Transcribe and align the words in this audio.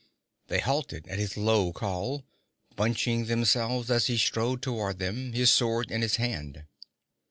They 0.47 0.57
halted 0.57 1.07
at 1.09 1.19
his 1.19 1.37
low 1.37 1.71
call, 1.71 2.25
bunching 2.75 3.25
themselves 3.25 3.91
as 3.91 4.07
he 4.07 4.17
strode 4.17 4.63
toward 4.63 4.97
them, 4.97 5.31
his 5.33 5.51
sword 5.51 5.91
in 5.91 6.01
his 6.01 6.15
hand. 6.15 6.65